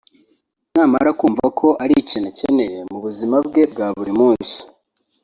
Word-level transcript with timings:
namara 0.73 1.11
kumva 1.19 1.45
ko 1.59 1.67
ari 1.83 1.93
ikintu 2.01 2.27
akeneye 2.31 2.77
mu 2.91 2.97
buzima 3.05 3.35
bwe 3.47 3.63
bwa 3.71 3.87
buri 3.97 4.13
munsi 4.19 4.59